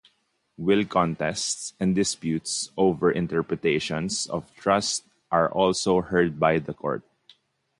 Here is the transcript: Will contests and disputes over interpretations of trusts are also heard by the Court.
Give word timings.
Will 0.57 0.83
contests 0.83 1.75
and 1.79 1.93
disputes 1.93 2.71
over 2.75 3.11
interpretations 3.11 4.25
of 4.25 4.51
trusts 4.55 5.03
are 5.31 5.51
also 5.53 6.01
heard 6.01 6.39
by 6.39 6.57
the 6.57 6.73
Court. 6.73 7.03